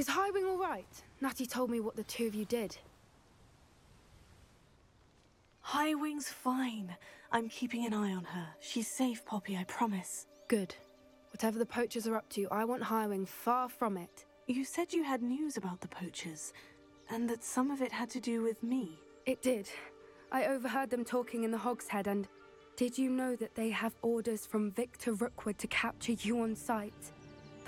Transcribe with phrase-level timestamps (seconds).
[0.00, 0.86] Is Highwing all right?
[1.20, 2.74] Natty told me what the two of you did.
[5.62, 6.96] Highwing's fine.
[7.30, 8.46] I'm keeping an eye on her.
[8.60, 10.26] She's safe, Poppy, I promise.
[10.48, 10.74] Good.
[11.34, 14.24] Whatever the poachers are up to, I want Highwing far from it.
[14.46, 16.54] You said you had news about the poachers,
[17.10, 18.98] and that some of it had to do with me.
[19.26, 19.68] It did.
[20.32, 22.26] I overheard them talking in the Hog's Head, and
[22.74, 27.12] did you know that they have orders from Victor Rookwood to capture you on sight?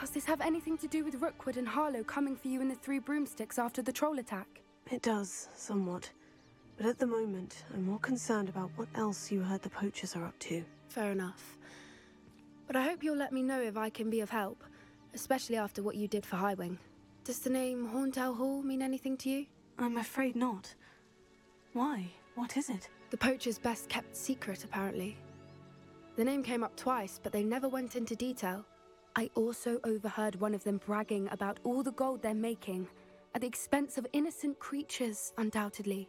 [0.00, 2.74] Does this have anything to do with Rookwood and Harlow coming for you in the
[2.74, 4.60] Three Broomsticks after the troll attack?
[4.90, 6.10] It does, somewhat.
[6.76, 10.24] But at the moment, I'm more concerned about what else you heard the poachers are
[10.24, 10.64] up to.
[10.88, 11.56] Fair enough.
[12.66, 14.64] But I hope you'll let me know if I can be of help,
[15.14, 16.78] especially after what you did for Highwing.
[17.24, 19.46] Does the name Horntail Hall mean anything to you?
[19.78, 20.74] I'm afraid not.
[21.72, 22.10] Why?
[22.34, 22.88] What is it?
[23.10, 25.16] The poacher's best kept secret, apparently.
[26.16, 28.64] The name came up twice, but they never went into detail.
[29.14, 32.88] I also overheard one of them bragging about all the gold they're making,
[33.34, 36.08] at the expense of innocent creatures, undoubtedly.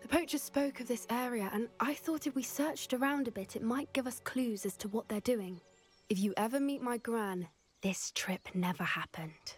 [0.00, 3.56] The poacher spoke of this area, and I thought if we searched around a bit,
[3.56, 5.60] it might give us clues as to what they're doing.
[6.08, 7.48] If you ever meet my gran,
[7.82, 9.56] this trip never happened.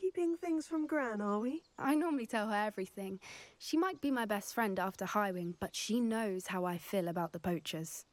[0.00, 1.62] Keeping things from Gran, are we?
[1.78, 3.20] I normally tell her everything.
[3.58, 7.32] She might be my best friend after Highwing, but she knows how I feel about
[7.32, 8.04] the poachers.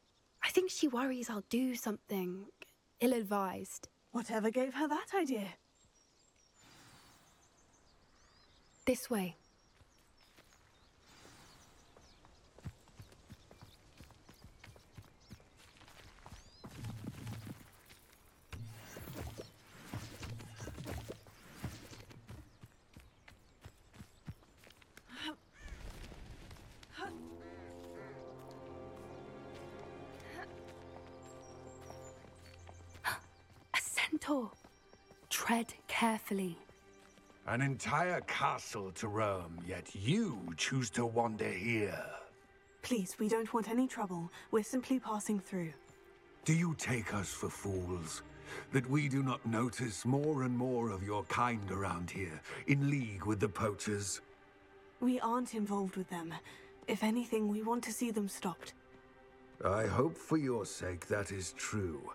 [0.43, 2.45] I think she worries I'll do something
[2.99, 3.89] ill advised.
[4.11, 5.47] Whatever gave her that idea?
[8.85, 9.35] This way.
[34.29, 34.47] A.
[35.29, 36.57] Tread carefully.
[37.47, 42.03] An entire castle to roam, yet you choose to wander here.
[42.81, 44.29] Please, we don't want any trouble.
[44.51, 45.71] We're simply passing through.
[46.43, 48.21] Do you take us for fools?
[48.73, 53.25] That we do not notice more and more of your kind around here, in league
[53.25, 54.21] with the poachers?
[54.99, 56.33] We aren't involved with them.
[56.87, 58.73] If anything, we want to see them stopped.
[59.63, 62.11] I hope for your sake that is true.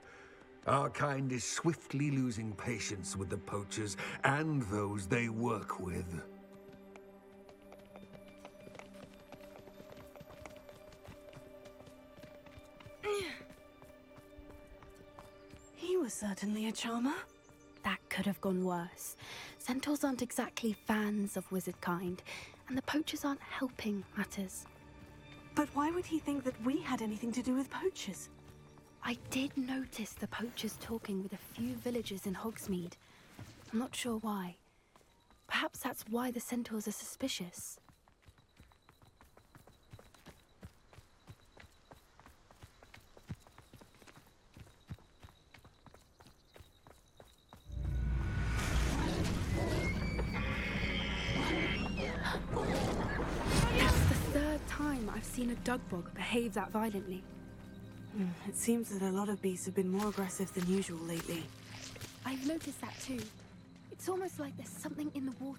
[0.67, 6.23] Our kind is swiftly losing patience with the poachers and those they work with.
[15.75, 17.15] He was certainly a charmer.
[17.83, 19.17] That could have gone worse.
[19.59, 22.23] Centaurs aren't exactly fans of wizard kind,
[22.69, 24.65] and the poachers aren't helping matters.
[25.57, 28.29] But why would he think that we had anything to do with poachers?
[29.05, 32.93] I did notice the poachers talking with a few villagers in Hogsmeade.
[33.73, 34.57] I'm not sure why.
[35.49, 37.81] Perhaps that's why the centaurs are suspicious.
[53.79, 57.25] That's the third time I've seen a dugbog behave that violently.
[58.15, 61.45] Hmm, It seems that a lot of beasts have been more aggressive than usual lately.
[62.27, 63.21] I've noticed that too.
[63.91, 65.59] It's almost like there's something in the water.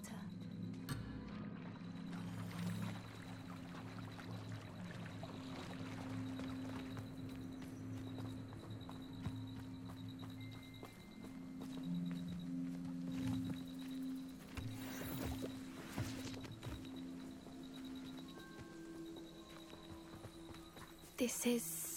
[21.16, 21.93] This is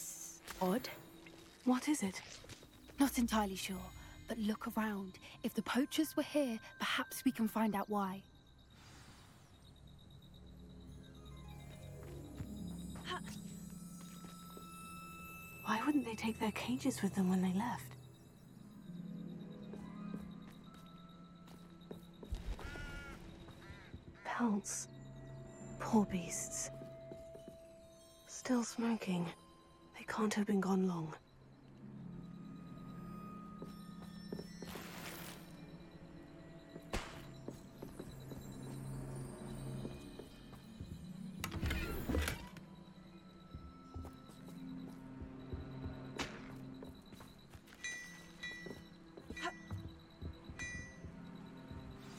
[0.61, 0.87] odd.
[1.65, 2.21] What is it?
[2.99, 3.75] Not entirely sure,
[4.27, 5.13] but look around.
[5.43, 8.21] If the poachers were here, perhaps we can find out why.
[15.65, 17.83] Why wouldn't they take their cages with them when they left?
[24.23, 24.87] Pelts.
[25.79, 26.69] Poor beasts.
[28.27, 29.25] Still smoking.
[30.07, 31.13] Can't have been gone long.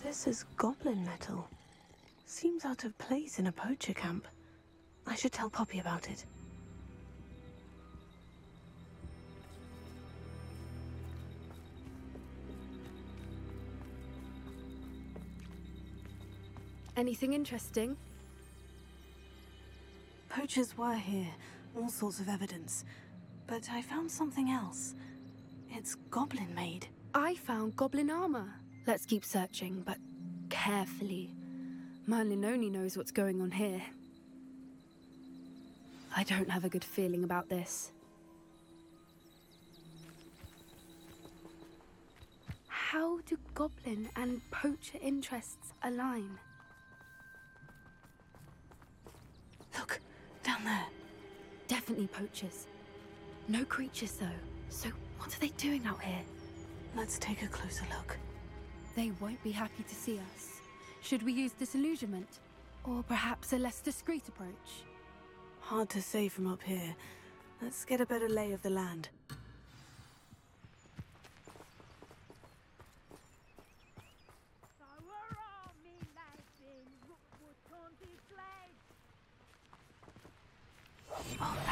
[0.05, 1.49] This is goblin metal.
[2.26, 4.26] Seems out of place in a poacher camp.
[5.06, 6.25] I should tell Poppy about it.
[16.99, 17.97] Anything interesting?
[20.29, 21.33] Poachers were here,
[21.77, 22.85] all sorts of evidence.
[23.47, 24.97] But I found something else.
[25.71, 26.89] It's goblin made.
[27.15, 28.53] I found goblin armor.
[28.85, 29.99] Let's keep searching, but
[30.50, 31.31] carefully.
[32.09, 33.83] Merlin only knows what's going on here.
[36.17, 37.93] I don't have a good feeling about this.
[42.67, 46.41] How do goblin and poacher interests align?
[51.88, 52.67] Definitely poachers.
[53.49, 54.26] No creatures, though.
[54.69, 56.20] So, what are they doing out here?
[56.94, 58.19] Let's take a closer look.
[58.94, 60.61] They won't be happy to see us.
[61.00, 62.40] Should we use disillusionment?
[62.85, 64.85] Or perhaps a less discreet approach?
[65.61, 66.94] Hard to say from up here.
[67.62, 69.08] Let's get a better lay of the land.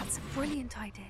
[0.06, 1.04] That's a brilliant idea.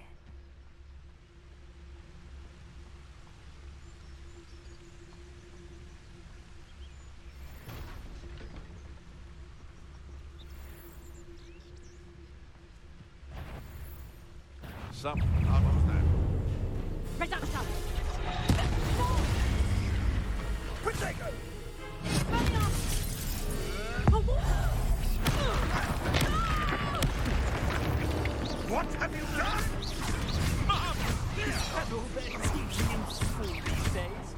[14.93, 15.87] Something almost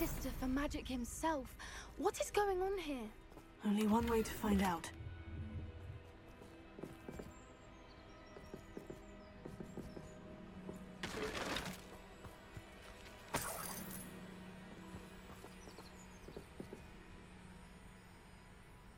[0.00, 1.54] Minister for Magic himself.
[1.98, 2.96] What is going on here?
[3.66, 4.90] Only one way to find out.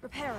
[0.04, 0.38] Reparo,